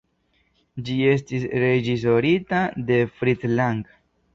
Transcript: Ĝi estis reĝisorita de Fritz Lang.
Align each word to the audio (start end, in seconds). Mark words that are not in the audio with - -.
Ĝi 0.87 0.95
estis 1.11 1.47
reĝisorita 1.67 2.67
de 2.91 3.01
Fritz 3.17 3.51
Lang. 3.61 3.91